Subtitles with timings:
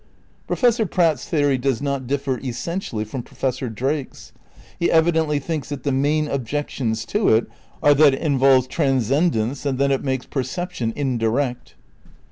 [0.47, 4.31] Professor Pratt's theory does not differ essentially from Professor Drake's.
[4.79, 7.45] He evidently thinks that the main objections to it
[7.83, 11.75] are that it involves transcend ence and that it makes perception indirect.